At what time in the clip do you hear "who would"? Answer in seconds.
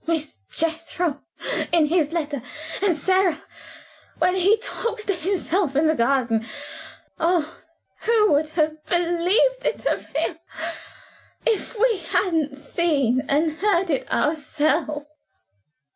7.99-8.49